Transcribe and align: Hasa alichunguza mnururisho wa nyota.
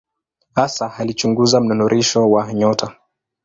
Hasa 0.55 0.93
alichunguza 0.97 1.61
mnururisho 1.61 2.31
wa 2.31 2.53
nyota. 2.53 2.95